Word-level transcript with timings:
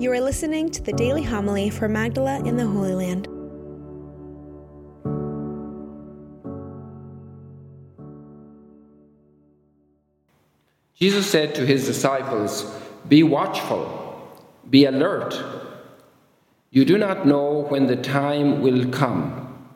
You 0.00 0.10
are 0.12 0.20
listening 0.22 0.70
to 0.70 0.82
the 0.82 0.94
daily 0.94 1.22
homily 1.22 1.68
for 1.68 1.86
Magdala 1.86 2.42
in 2.46 2.56
the 2.56 2.66
Holy 2.66 2.94
Land. 2.94 3.28
Jesus 10.94 11.30
said 11.30 11.54
to 11.54 11.66
his 11.66 11.84
disciples, 11.84 12.64
Be 13.10 13.22
watchful, 13.22 14.42
be 14.70 14.86
alert. 14.86 15.38
You 16.70 16.86
do 16.86 16.96
not 16.96 17.26
know 17.26 17.66
when 17.68 17.86
the 17.86 17.96
time 17.96 18.62
will 18.62 18.88
come. 18.88 19.68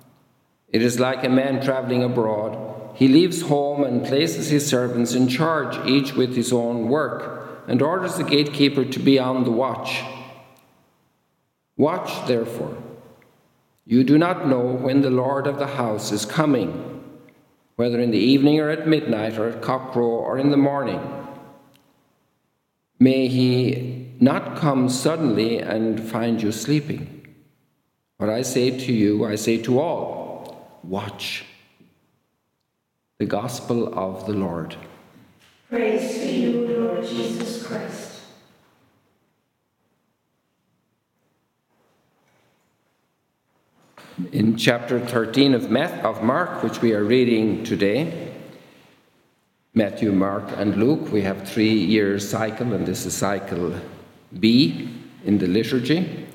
It 0.70 0.80
is 0.80 0.98
like 0.98 1.22
a 1.22 1.29
man 1.29 1.62
traveling 1.62 2.02
abroad. 2.02 2.96
He 2.96 3.09
leaves 3.09 3.43
home 3.43 3.84
and 3.84 4.06
places 4.06 4.48
his 4.48 4.66
servants 4.66 5.12
in 5.12 5.29
charge, 5.29 5.86
each 5.86 6.14
with 6.14 6.34
his 6.34 6.50
own 6.50 6.88
work, 6.88 7.66
and 7.68 7.82
orders 7.82 8.16
the 8.16 8.25
gatekeeper 8.25 8.86
to 8.86 8.98
be 8.98 9.18
on 9.18 9.45
the 9.45 9.50
watch. 9.50 10.02
Watch, 11.77 12.27
therefore. 12.27 12.77
You 13.85 14.05
do 14.05 14.17
not 14.17 14.49
know 14.49 14.61
when 14.61 15.03
the 15.03 15.11
Lord 15.11 15.46
of 15.46 15.59
the 15.59 15.67
house 15.67 16.13
is 16.13 16.25
coming, 16.25 17.03
whether 17.77 18.00
in 18.00 18.13
the 18.13 18.19
evening 18.19 18.61
or 18.61 18.71
at 18.71 18.89
midnight 18.89 19.39
or 19.39 19.49
at 19.49 19.61
cockcrow 19.61 20.07
or 20.07 20.39
in 20.39 20.50
the 20.50 20.57
morning. 20.57 21.00
May 22.99 23.29
he 23.29 24.13
not 24.21 24.57
come 24.57 24.89
suddenly 24.89 25.59
and 25.59 26.00
find 26.00 26.41
you 26.41 26.53
sleeping. 26.53 27.27
What 28.17 28.31
I 28.31 28.43
say 28.43 28.71
to 28.71 28.93
you, 28.93 29.25
I 29.25 29.35
say 29.35 29.59
to 29.63 29.81
all 29.81 30.79
watch. 30.83 31.45
The 33.19 33.27
Gospel 33.27 33.92
of 33.98 34.27
the 34.27 34.33
Lord. 34.33 34.77
Praise 35.69 36.19
to 36.19 36.33
you, 36.33 36.69
Lord 36.69 37.05
Jesus 37.05 37.67
Christ. 37.67 38.14
In 44.34 44.56
chapter 44.56 44.98
13 44.98 45.54
of, 45.54 45.72
of 46.04 46.22
Mark, 46.24 46.64
which 46.64 46.82
we 46.82 46.92
are 46.92 47.04
reading 47.04 47.62
today. 47.62 48.32
Matthew, 49.74 50.10
Mark, 50.10 50.44
and 50.56 50.76
Luke. 50.76 51.12
We 51.12 51.22
have 51.22 51.48
three 51.48 51.72
year 51.72 52.18
cycle, 52.18 52.72
and 52.72 52.84
this 52.84 53.06
is 53.06 53.16
cycle 53.16 53.72
B 54.41 54.91
in 55.24 55.38
the 55.38 55.46
liturgy. 55.46 56.26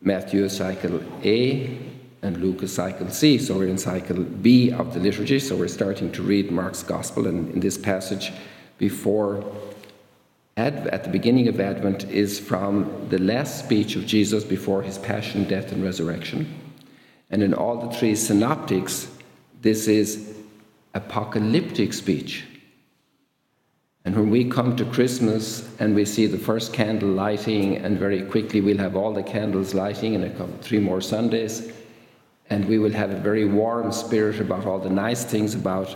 Matthew 0.00 0.44
is 0.44 0.56
cycle 0.56 1.02
A, 1.24 1.76
and 2.22 2.36
Luke 2.36 2.62
is 2.62 2.72
cycle 2.72 3.10
C. 3.10 3.36
So 3.38 3.58
we're 3.58 3.66
in 3.66 3.78
cycle 3.78 4.22
B 4.22 4.70
of 4.70 4.94
the 4.94 5.00
liturgy. 5.00 5.40
So 5.40 5.56
we're 5.56 5.66
starting 5.66 6.12
to 6.12 6.22
read 6.22 6.52
Mark's 6.52 6.84
Gospel, 6.84 7.26
and 7.26 7.52
in 7.52 7.58
this 7.58 7.76
passage, 7.76 8.32
before 8.78 9.44
at 10.56 11.02
the 11.02 11.10
beginning 11.10 11.48
of 11.48 11.58
Advent, 11.58 12.04
is 12.10 12.38
from 12.38 13.08
the 13.08 13.18
last 13.18 13.58
speech 13.58 13.96
of 13.96 14.06
Jesus 14.06 14.44
before 14.44 14.82
his 14.82 14.98
passion, 14.98 15.48
death, 15.48 15.72
and 15.72 15.82
resurrection. 15.82 16.59
And 17.30 17.42
in 17.42 17.54
all 17.54 17.76
the 17.76 17.94
three 17.96 18.14
synoptics, 18.14 19.08
this 19.62 19.86
is 19.88 20.34
apocalyptic 20.94 21.92
speech. 21.92 22.44
And 24.04 24.16
when 24.16 24.30
we 24.30 24.48
come 24.48 24.76
to 24.76 24.84
Christmas 24.86 25.68
and 25.78 25.94
we 25.94 26.04
see 26.04 26.26
the 26.26 26.38
first 26.38 26.72
candle 26.72 27.10
lighting, 27.10 27.76
and 27.76 27.98
very 27.98 28.22
quickly 28.22 28.60
we'll 28.60 28.78
have 28.78 28.96
all 28.96 29.12
the 29.12 29.22
candles 29.22 29.74
lighting 29.74 30.14
in 30.14 30.24
a 30.24 30.30
couple, 30.30 30.56
three 30.62 30.80
more 30.80 31.00
Sundays, 31.00 31.72
and 32.48 32.64
we 32.64 32.78
will 32.78 32.92
have 32.92 33.10
a 33.10 33.18
very 33.18 33.44
warm 33.44 33.92
spirit 33.92 34.40
about 34.40 34.66
all 34.66 34.78
the 34.78 34.90
nice 34.90 35.24
things 35.24 35.54
about 35.54 35.94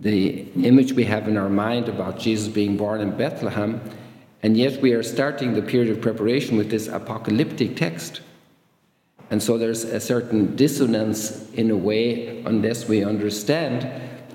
the 0.00 0.40
image 0.64 0.92
we 0.92 1.04
have 1.04 1.28
in 1.28 1.36
our 1.36 1.48
mind 1.48 1.88
about 1.88 2.18
Jesus 2.18 2.48
being 2.48 2.76
born 2.76 3.00
in 3.00 3.16
Bethlehem, 3.16 3.80
and 4.42 4.56
yet 4.56 4.80
we 4.80 4.92
are 4.92 5.02
starting 5.02 5.52
the 5.52 5.62
period 5.62 5.90
of 5.90 6.00
preparation 6.00 6.56
with 6.56 6.70
this 6.70 6.88
apocalyptic 6.88 7.76
text. 7.76 8.22
And 9.30 9.42
so 9.42 9.58
there's 9.58 9.84
a 9.84 10.00
certain 10.00 10.56
dissonance 10.56 11.50
in 11.52 11.70
a 11.70 11.76
way, 11.76 12.42
unless 12.44 12.88
we 12.88 13.04
understand 13.04 13.90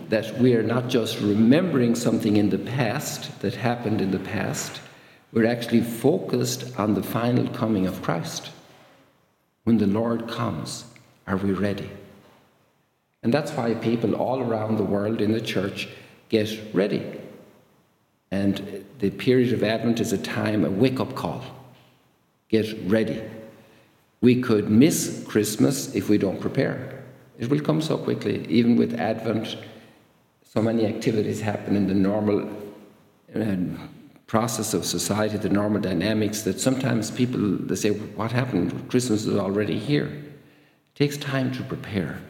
that 0.09 0.37
we 0.37 0.55
are 0.55 0.63
not 0.63 0.87
just 0.87 1.19
remembering 1.19 1.95
something 1.95 2.37
in 2.37 2.49
the 2.49 2.59
past 2.59 3.39
that 3.41 3.55
happened 3.55 4.01
in 4.01 4.11
the 4.11 4.19
past, 4.19 4.79
we're 5.31 5.47
actually 5.47 5.81
focused 5.81 6.79
on 6.79 6.93
the 6.93 7.01
final 7.01 7.47
coming 7.47 7.87
of 7.87 8.01
Christ. 8.03 8.51
When 9.63 9.79
the 9.79 9.87
Lord 9.87 10.27
comes, 10.27 10.85
are 11.25 11.37
we 11.37 11.53
ready? 11.53 11.89
And 13.23 13.33
that's 13.33 13.51
why 13.53 13.73
people 13.73 14.13
all 14.13 14.41
around 14.41 14.77
the 14.77 14.83
world 14.83 15.21
in 15.21 15.31
the 15.31 15.41
church 15.41 15.87
get 16.29 16.59
ready. 16.73 17.19
And 18.29 18.85
the 18.99 19.09
period 19.09 19.53
of 19.53 19.63
Advent 19.63 19.99
is 19.99 20.13
a 20.13 20.17
time, 20.17 20.65
a 20.65 20.69
wake 20.69 20.99
up 20.99 21.15
call. 21.15 21.43
Get 22.49 22.77
ready. 22.87 23.23
We 24.23 24.41
could 24.41 24.69
miss 24.69 25.21
Christmas 25.27 25.93
if 25.95 26.07
we 26.07 26.17
don't 26.17 26.39
prepare. 26.39 27.03
It 27.37 27.49
will 27.49 27.59
come 27.59 27.81
so 27.81 27.97
quickly, 27.97 28.47
even 28.47 28.77
with 28.77 28.97
Advent. 28.97 29.57
So 30.45 30.61
many 30.61 30.85
activities 30.85 31.41
happen 31.41 31.75
in 31.75 31.87
the 31.87 31.93
normal 31.93 32.49
uh, 33.35 33.55
process 34.25 34.73
of 34.73 34.85
society, 34.85 35.35
the 35.35 35.49
normal 35.49 35.81
dynamics, 35.81 36.43
that 36.43 36.57
sometimes 36.61 37.11
people 37.11 37.41
they 37.41 37.75
say, 37.75 37.89
"What 37.89 38.31
happened? 38.31 38.87
Christmas 38.87 39.25
is 39.25 39.37
already 39.37 39.77
here." 39.77 40.05
It 40.05 40.95
takes 40.95 41.17
time 41.17 41.51
to 41.57 41.63
prepare. 41.63 42.21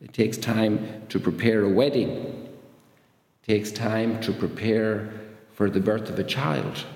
It 0.00 0.14
takes 0.14 0.38
time 0.38 1.02
to 1.10 1.20
prepare 1.20 1.64
a 1.64 1.68
wedding. 1.68 2.08
It 2.08 3.46
takes 3.46 3.70
time 3.70 4.22
to 4.22 4.32
prepare 4.32 5.12
for 5.52 5.68
the 5.68 5.80
birth 5.80 6.08
of 6.08 6.18
a 6.18 6.24
child. 6.24 6.86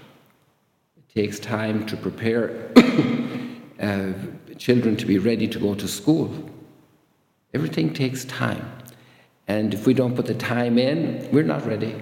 It 0.97 1.09
takes 1.15 1.39
time 1.39 1.85
to 1.87 1.97
prepare 1.99 2.73
uh, 3.81 4.13
children 4.59 4.97
to 4.97 5.07
be 5.07 5.19
ready 5.19 5.47
to 5.49 5.59
go 5.59 5.75
to 5.75 5.89
school. 5.89 6.51
Everything 7.55 7.93
takes 7.93 8.25
time. 8.25 8.71
And 9.49 9.73
if 9.73 9.87
we 9.87 9.95
don't 9.95 10.17
put 10.17 10.27
the 10.27 10.35
time 10.35 10.79
in, 10.79 11.29
we're 11.33 11.45
not 11.45 11.67
ready. 11.67 11.95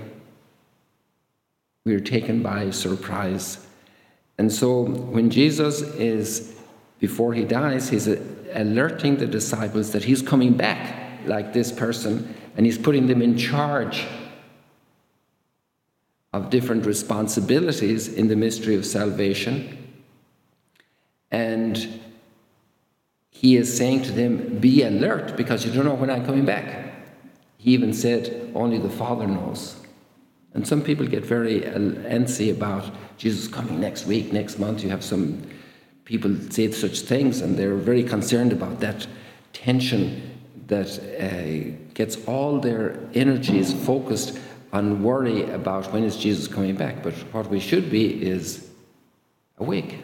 We're 1.85 2.01
taken 2.01 2.43
by 2.43 2.71
surprise. 2.71 3.67
And 4.39 4.51
so 4.51 4.83
when 4.83 5.31
Jesus 5.31 5.83
is, 5.83 6.59
before 6.99 7.35
he 7.35 7.45
dies, 7.45 7.89
he's 7.91 8.09
alerting 8.55 9.17
the 9.17 9.27
disciples 9.27 9.93
that 9.93 10.05
he's 10.05 10.23
coming 10.23 10.55
back 10.55 11.21
like 11.27 11.53
this 11.53 11.71
person 11.71 12.35
and 12.57 12.65
he's 12.65 12.79
putting 12.79 13.07
them 13.07 13.21
in 13.21 13.37
charge 13.37 14.07
of 16.33 16.51
different 16.51 16.85
responsibilities 16.87 18.09
in 18.09 18.29
the 18.29 18.37
mystery 18.37 18.75
of 18.75 18.85
salvation. 18.85 19.79
And 21.31 22.01
he 23.45 23.57
is 23.57 23.77
saying 23.77 24.01
to 24.05 24.11
them, 24.11 24.59
Be 24.59 24.85
alert 24.85 25.37
because 25.37 25.67
you 25.67 25.71
don't 25.71 25.85
know 25.85 25.93
when 25.93 26.09
I'm 26.09 26.25
coming 26.25 26.47
back. 26.47 26.95
He 27.59 27.73
even 27.73 27.93
said, 27.93 28.51
Only 28.55 28.79
the 28.79 28.89
Father 28.89 29.27
knows. 29.27 29.77
And 30.55 30.67
some 30.67 30.81
people 30.81 31.07
get 31.07 31.27
very 31.27 31.61
antsy 31.61 32.51
about 32.51 32.91
Jesus 33.19 33.47
coming 33.47 33.79
next 33.79 34.07
week, 34.07 34.33
next 34.33 34.59
month. 34.59 34.83
You 34.83 34.89
have 34.89 35.05
some 35.05 35.43
people 36.07 36.35
say 36.49 36.71
such 36.71 37.01
things, 37.01 37.43
and 37.43 37.55
they're 37.59 37.77
very 37.77 38.03
concerned 38.03 38.51
about 38.51 38.81
that 38.81 39.07
tension 39.53 40.41
that 40.69 40.89
uh, 40.99 41.77
gets 41.93 42.17
all 42.27 42.59
their 42.59 42.99
energies 43.13 43.75
focused 43.75 44.39
on 44.73 45.03
worry 45.03 45.43
about 45.51 45.93
when 45.93 46.03
is 46.03 46.17
Jesus 46.17 46.49
coming 46.49 46.77
back. 46.77 47.03
But 47.03 47.13
what 47.35 47.51
we 47.51 47.61
should 47.61 47.91
be 47.91 48.07
is 48.27 48.71
awake 49.59 49.99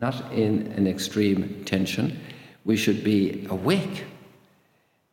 not 0.00 0.32
in 0.32 0.66
an 0.76 0.86
extreme 0.86 1.62
tension. 1.64 2.18
We 2.64 2.76
should 2.76 3.04
be 3.04 3.46
awake. 3.50 4.04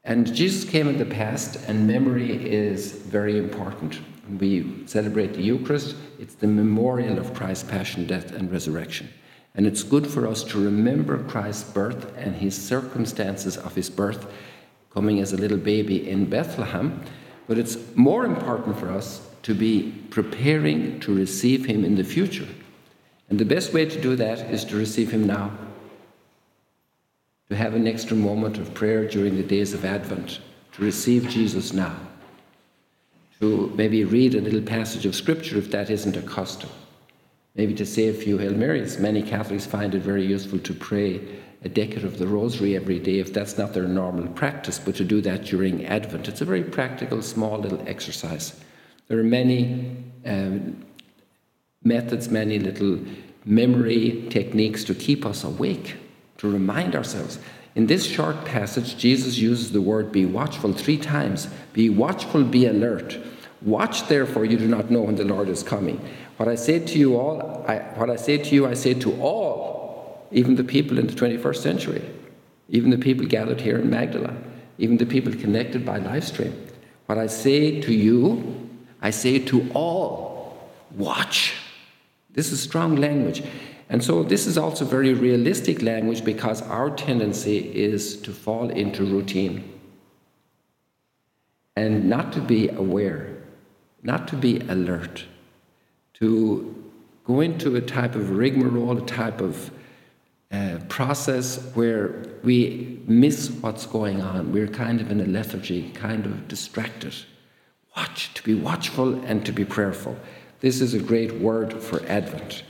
And 0.03 0.33
Jesus 0.33 0.69
came 0.69 0.87
in 0.87 0.97
the 0.97 1.05
past, 1.05 1.57
and 1.67 1.85
memory 1.85 2.31
is 2.31 2.93
very 2.93 3.37
important. 3.37 3.99
We 4.39 4.85
celebrate 4.85 5.33
the 5.33 5.41
Eucharist, 5.41 5.95
it's 6.19 6.35
the 6.35 6.47
memorial 6.47 7.19
of 7.19 7.33
Christ's 7.33 7.69
passion, 7.69 8.07
death, 8.07 8.31
and 8.31 8.51
resurrection. 8.51 9.09
And 9.55 9.65
it's 9.65 9.83
good 9.83 10.07
for 10.07 10.27
us 10.27 10.43
to 10.45 10.63
remember 10.63 11.23
Christ's 11.23 11.69
birth 11.71 12.13
and 12.17 12.35
his 12.35 12.55
circumstances 12.55 13.57
of 13.57 13.75
his 13.75 13.89
birth, 13.89 14.31
coming 14.93 15.19
as 15.19 15.33
a 15.33 15.37
little 15.37 15.57
baby 15.57 16.09
in 16.09 16.29
Bethlehem. 16.29 17.01
But 17.47 17.57
it's 17.57 17.77
more 17.95 18.25
important 18.25 18.77
for 18.77 18.89
us 18.91 19.27
to 19.43 19.53
be 19.53 19.93
preparing 20.09 20.99
to 21.01 21.13
receive 21.13 21.65
him 21.65 21.83
in 21.83 21.95
the 21.95 22.03
future 22.03 22.47
and 23.29 23.39
the 23.39 23.45
best 23.45 23.73
way 23.73 23.85
to 23.85 24.01
do 24.01 24.15
that 24.15 24.39
is 24.51 24.63
to 24.65 24.75
receive 24.75 25.11
Him 25.11 25.27
now. 25.27 25.51
To 27.49 27.55
have 27.55 27.75
an 27.75 27.87
extra 27.87 28.15
moment 28.15 28.57
of 28.57 28.73
prayer 28.73 29.07
during 29.07 29.37
the 29.37 29.43
days 29.43 29.73
of 29.73 29.85
Advent, 29.85 30.39
to 30.73 30.83
receive 30.83 31.29
Jesus 31.29 31.73
now. 31.73 31.95
To 33.39 33.71
maybe 33.75 34.03
read 34.03 34.35
a 34.35 34.41
little 34.41 34.61
passage 34.61 35.05
of 35.05 35.15
Scripture 35.15 35.57
if 35.57 35.71
that 35.71 35.89
isn't 35.89 36.17
a 36.17 36.21
custom. 36.21 36.69
Maybe 37.55 37.73
to 37.75 37.85
say 37.85 38.07
a 38.07 38.13
few 38.13 38.37
Hail 38.37 38.53
Marys. 38.53 38.99
Many 38.99 39.23
Catholics 39.23 39.65
find 39.65 39.95
it 39.95 40.01
very 40.01 40.25
useful 40.25 40.59
to 40.59 40.73
pray 40.73 41.21
a 41.63 41.69
decade 41.69 42.03
of 42.03 42.19
the 42.19 42.27
Rosary 42.27 42.75
every 42.75 42.99
day 42.99 43.19
if 43.19 43.33
that's 43.33 43.57
not 43.57 43.73
their 43.73 43.87
normal 43.87 44.27
practice, 44.27 44.77
but 44.77 44.95
to 44.95 45.03
do 45.03 45.21
that 45.21 45.43
during 45.43 45.85
Advent. 45.85 46.27
It's 46.27 46.41
a 46.41 46.45
very 46.45 46.63
practical, 46.63 47.21
small 47.21 47.57
little 47.57 47.83
exercise. 47.87 48.59
There 49.07 49.19
are 49.19 49.23
many 49.23 50.03
um, 50.25 50.85
methods, 51.83 52.29
many 52.29 52.59
little 52.59 52.99
memory 53.45 54.27
techniques 54.29 54.83
to 54.83 54.93
keep 54.93 55.25
us 55.25 55.43
awake, 55.43 55.95
to 56.37 56.51
remind 56.51 56.95
ourselves. 56.95 57.39
In 57.75 57.87
this 57.87 58.05
short 58.05 58.43
passage, 58.43 58.97
Jesus 58.97 59.37
uses 59.37 59.71
the 59.71 59.81
word 59.81 60.11
be 60.11 60.25
watchful 60.25 60.73
three 60.73 60.97
times. 60.97 61.47
Be 61.73 61.89
watchful, 61.89 62.43
be 62.43 62.65
alert. 62.65 63.17
Watch, 63.61 64.07
therefore, 64.07 64.45
you 64.45 64.57
do 64.57 64.67
not 64.67 64.89
know 64.89 65.01
when 65.01 65.15
the 65.15 65.23
Lord 65.23 65.47
is 65.47 65.63
coming. 65.63 65.99
What 66.37 66.49
I 66.49 66.55
say 66.55 66.79
to 66.79 66.97
you 66.99 67.17
all, 67.17 67.63
I, 67.67 67.77
what 67.95 68.09
I 68.09 68.15
say 68.15 68.37
to 68.37 68.55
you, 68.55 68.65
I 68.67 68.73
say 68.73 68.93
to 68.95 69.21
all, 69.21 70.27
even 70.31 70.55
the 70.55 70.63
people 70.63 70.99
in 70.99 71.07
the 71.07 71.13
21st 71.13 71.57
century, 71.57 72.01
even 72.69 72.89
the 72.89 72.97
people 72.97 73.25
gathered 73.25 73.61
here 73.61 73.77
in 73.77 73.89
Magdala, 73.89 74.35
even 74.77 74.97
the 74.97 75.05
people 75.05 75.31
connected 75.33 75.85
by 75.85 75.97
live 75.97 76.25
stream. 76.25 76.53
What 77.05 77.17
I 77.17 77.27
say 77.27 77.79
to 77.81 77.93
you, 77.93 78.69
I 79.01 79.11
say 79.11 79.39
to 79.39 79.69
all, 79.73 80.69
watch. 80.95 81.53
This 82.37 82.51
is 82.51 82.61
strong 82.61 82.97
language. 82.97 83.41
And 83.89 84.03
so, 84.03 84.21
this 84.21 84.45
is 84.45 84.59
also 84.59 84.85
very 84.85 85.13
realistic 85.15 85.81
language 85.81 86.23
because 86.23 86.61
our 86.61 86.91
tendency 86.91 87.57
is 87.57 88.21
to 88.21 88.31
fall 88.31 88.69
into 88.69 89.03
routine 89.03 89.73
and 91.75 92.07
not 92.07 92.31
to 92.33 92.41
be 92.41 92.69
aware, 92.69 93.35
not 94.03 94.27
to 94.27 94.35
be 94.35 94.59
alert, 94.59 95.25
to 96.15 96.75
go 97.23 97.39
into 97.39 97.75
a 97.75 97.81
type 97.81 98.13
of 98.13 98.29
rigmarole, 98.29 98.99
a 98.99 99.05
type 99.05 99.41
of 99.41 99.71
uh, 100.51 100.77
process 100.89 101.57
where 101.73 102.23
we 102.43 103.01
miss 103.07 103.49
what's 103.49 103.87
going 103.87 104.21
on. 104.21 104.51
We're 104.51 104.67
kind 104.67 105.01
of 105.01 105.09
in 105.09 105.21
a 105.21 105.25
lethargy, 105.25 105.89
kind 105.91 106.27
of 106.27 106.47
distracted. 106.47 107.15
Watch, 107.95 108.31
to 108.35 108.43
be 108.43 108.53
watchful 108.53 109.15
and 109.25 109.43
to 109.43 109.51
be 109.51 109.65
prayerful. 109.65 110.15
This 110.59 110.81
is 110.81 110.93
a 110.93 110.99
great 110.99 111.35
word 111.35 111.83
for 111.83 112.03
Advent. 112.07 112.63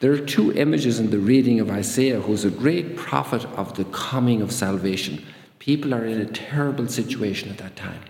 There 0.00 0.12
are 0.12 0.18
two 0.18 0.52
images 0.52 0.98
in 0.98 1.10
the 1.10 1.18
reading 1.18 1.60
of 1.60 1.70
Isaiah, 1.70 2.20
who's 2.20 2.44
a 2.44 2.50
great 2.50 2.96
prophet 2.96 3.44
of 3.56 3.76
the 3.76 3.84
coming 3.86 4.42
of 4.42 4.52
salvation. 4.52 5.24
People 5.58 5.94
are 5.94 6.04
in 6.04 6.20
a 6.20 6.26
terrible 6.26 6.88
situation 6.88 7.48
at 7.50 7.58
that 7.58 7.76
time. 7.76 8.02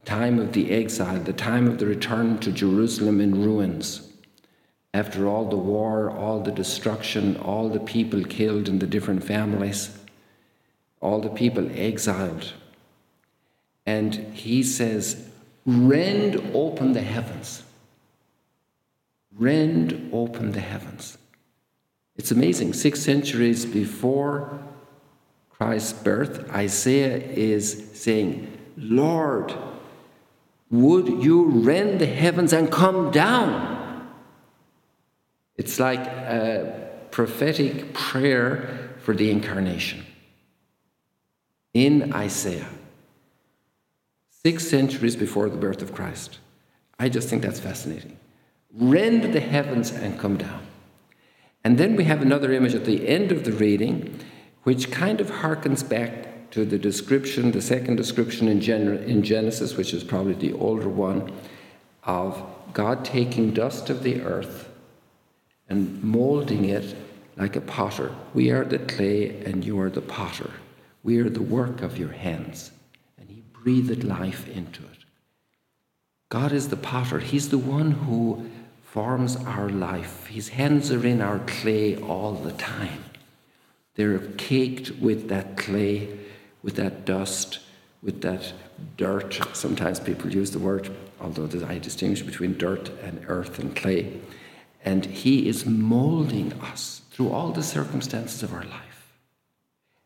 The 0.00 0.06
time 0.06 0.38
of 0.40 0.52
the 0.52 0.72
exile, 0.72 1.20
the 1.20 1.32
time 1.32 1.68
of 1.68 1.78
the 1.78 1.86
return 1.86 2.38
to 2.38 2.50
Jerusalem 2.50 3.20
in 3.20 3.44
ruins. 3.44 4.08
After 4.94 5.28
all 5.28 5.48
the 5.48 5.56
war, 5.56 6.10
all 6.10 6.40
the 6.40 6.50
destruction, 6.50 7.36
all 7.36 7.68
the 7.68 7.80
people 7.80 8.24
killed 8.24 8.68
in 8.68 8.78
the 8.78 8.86
different 8.86 9.22
families, 9.22 9.96
all 11.00 11.20
the 11.20 11.28
people 11.28 11.70
exiled. 11.74 12.52
And 13.86 14.14
he 14.14 14.62
says, 14.62 15.28
Rend 15.64 16.50
open 16.54 16.92
the 16.92 17.02
heavens. 17.02 17.62
Rend 19.36 20.10
open 20.12 20.52
the 20.52 20.60
heavens. 20.60 21.18
It's 22.16 22.30
amazing. 22.30 22.72
Six 22.72 23.00
centuries 23.00 23.64
before 23.64 24.60
Christ's 25.50 25.92
birth, 25.92 26.50
Isaiah 26.50 27.16
is 27.16 27.90
saying, 27.94 28.58
Lord, 28.76 29.54
would 30.70 31.22
you 31.22 31.44
rend 31.44 32.00
the 32.00 32.06
heavens 32.06 32.52
and 32.52 32.70
come 32.70 33.10
down? 33.10 34.08
It's 35.56 35.78
like 35.78 36.00
a 36.00 36.90
prophetic 37.10 37.92
prayer 37.94 38.96
for 38.98 39.14
the 39.14 39.30
incarnation 39.30 40.04
in 41.74 42.12
Isaiah 42.12 42.68
six 44.44 44.66
centuries 44.66 45.14
before 45.14 45.48
the 45.48 45.56
birth 45.56 45.82
of 45.82 45.94
Christ. 45.94 46.40
I 46.98 47.08
just 47.08 47.28
think 47.28 47.42
that's 47.42 47.60
fascinating. 47.60 48.16
Rend 48.74 49.32
the 49.32 49.40
heavens 49.40 49.92
and 49.92 50.18
come 50.18 50.36
down. 50.36 50.66
And 51.62 51.78
then 51.78 51.94
we 51.94 52.04
have 52.04 52.22
another 52.22 52.52
image 52.52 52.74
at 52.74 52.84
the 52.84 53.06
end 53.06 53.30
of 53.30 53.44
the 53.44 53.52
reading, 53.52 54.18
which 54.64 54.90
kind 54.90 55.20
of 55.20 55.30
harkens 55.30 55.88
back 55.88 56.50
to 56.50 56.64
the 56.64 56.76
description, 56.76 57.52
the 57.52 57.62
second 57.62 57.96
description 57.96 58.48
in, 58.48 58.60
Gen- 58.60 59.04
in 59.04 59.22
Genesis, 59.22 59.76
which 59.76 59.94
is 59.94 60.02
probably 60.02 60.34
the 60.34 60.52
older 60.54 60.88
one, 60.88 61.32
of 62.02 62.42
God 62.72 63.04
taking 63.04 63.52
dust 63.52 63.90
of 63.90 64.02
the 64.02 64.22
earth 64.22 64.68
and 65.68 66.02
molding 66.02 66.64
it 66.64 66.96
like 67.36 67.54
a 67.54 67.60
potter. 67.60 68.12
We 68.34 68.50
are 68.50 68.64
the 68.64 68.80
clay 68.80 69.40
and 69.44 69.64
you 69.64 69.78
are 69.80 69.88
the 69.88 70.02
potter. 70.02 70.50
We 71.04 71.18
are 71.18 71.30
the 71.30 71.42
work 71.42 71.80
of 71.82 71.96
your 71.96 72.10
hands 72.10 72.72
breathed 73.62 74.04
life 74.04 74.48
into 74.48 74.82
it. 74.82 75.04
God 76.28 76.52
is 76.52 76.68
the 76.68 76.76
potter, 76.76 77.18
He's 77.18 77.50
the 77.50 77.58
one 77.58 77.92
who 77.92 78.50
forms 78.82 79.36
our 79.36 79.68
life. 79.68 80.26
His 80.26 80.48
hands 80.50 80.90
are 80.90 81.06
in 81.06 81.20
our 81.20 81.38
clay 81.40 81.96
all 81.96 82.32
the 82.32 82.52
time. 82.52 83.04
They're 83.94 84.18
caked 84.18 84.92
with 84.92 85.28
that 85.28 85.56
clay, 85.56 86.18
with 86.62 86.76
that 86.76 87.04
dust, 87.04 87.60
with 88.02 88.22
that 88.22 88.52
dirt. 88.96 89.38
Sometimes 89.52 90.00
people 90.00 90.32
use 90.32 90.50
the 90.50 90.58
word, 90.58 90.90
although 91.20 91.66
I 91.66 91.78
distinguish 91.78 92.22
between 92.22 92.56
dirt 92.56 92.90
and 93.02 93.24
earth 93.28 93.58
and 93.58 93.76
clay. 93.76 94.20
And 94.84 95.04
He 95.04 95.48
is 95.48 95.66
molding 95.66 96.52
us 96.54 97.02
through 97.10 97.30
all 97.30 97.52
the 97.52 97.62
circumstances 97.62 98.42
of 98.42 98.52
our 98.52 98.64
life. 98.64 99.12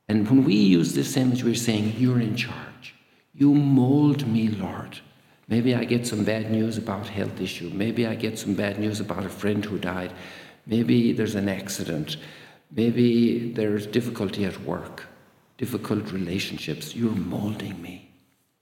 And 0.09 0.29
when 0.29 0.45
we 0.45 0.55
use 0.55 0.95
this 0.95 1.17
image, 1.17 1.43
we're 1.45 1.55
saying, 1.55 1.95
You're 1.97 2.21
in 2.21 2.37
charge. 2.37 2.96
You 3.37 3.53
mold 3.53 4.27
me, 4.27 4.49
Lord. 4.49 4.99
Maybe 5.47 5.75
I 5.75 5.85
get 5.85 6.07
some 6.07 6.25
bad 6.25 6.51
news 6.51 6.79
about 6.79 7.07
health 7.07 7.39
issue. 7.39 7.71
Maybe 7.73 8.07
I 8.07 8.15
get 8.15 8.39
some 8.39 8.55
bad 8.55 8.79
news 8.81 8.99
about 8.99 9.27
a 9.27 9.29
friend 9.29 9.63
who 9.63 9.79
died. 9.79 10.13
Maybe 10.65 11.13
there's 11.13 11.35
an 11.35 11.49
accident. 11.49 12.17
Maybe 12.71 13.53
there's 13.53 13.87
difficulty 13.87 14.47
at 14.47 14.59
work, 14.63 15.05
difficult 15.59 16.13
relationships. 16.13 16.97
You're 16.97 17.13
molding 17.13 17.81
me. 17.83 18.11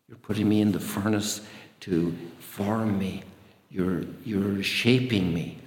You're 0.09 0.19
putting 0.19 0.49
me 0.49 0.61
in 0.61 0.73
the 0.73 0.81
furnace 0.81 1.41
to 1.81 2.13
form 2.41 2.99
me. 2.99 3.23
You're, 3.71 4.03
you're 4.25 4.63
shaping 4.63 5.33
me. 5.33 5.59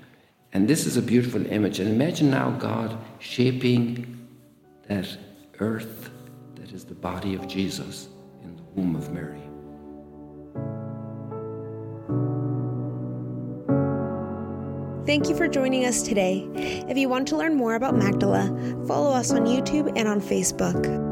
And 0.51 0.67
this 0.67 0.85
is 0.85 0.97
a 0.97 1.01
beautiful 1.01 1.45
image. 1.47 1.79
And 1.79 1.89
imagine 1.89 2.29
now 2.29 2.51
God 2.51 2.97
shaping 3.19 4.27
that 4.89 5.07
earth 5.59 6.09
that 6.55 6.73
is 6.73 6.83
the 6.83 6.93
body 6.93 7.35
of 7.35 7.47
Jesus 7.47 8.09
womb 8.77 8.95
of 8.95 9.11
Mary. 9.11 9.41
Thank 15.05 15.29
you 15.29 15.35
for 15.35 15.47
joining 15.47 15.85
us 15.85 16.01
today. 16.03 16.47
If 16.87 16.97
you 16.97 17.09
want 17.09 17.27
to 17.29 17.37
learn 17.37 17.55
more 17.55 17.75
about 17.75 17.95
Magdala, 17.95 18.47
follow 18.87 19.11
us 19.11 19.31
on 19.31 19.45
YouTube 19.45 19.91
and 19.97 20.07
on 20.07 20.21
Facebook. 20.21 21.06